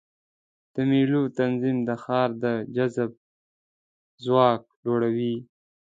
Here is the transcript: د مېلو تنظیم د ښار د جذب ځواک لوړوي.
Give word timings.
د 0.73 0.75
مېلو 0.89 1.21
تنظیم 1.37 1.77
د 1.87 1.89
ښار 2.03 2.29
د 2.43 2.45
جذب 2.75 3.11
ځواک 4.23 4.61
لوړوي. 4.83 5.35